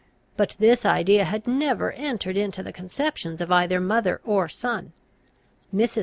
[0.35, 4.93] But this idea had never entered into the conceptions of either mother or son.
[5.71, 5.99] Mrs.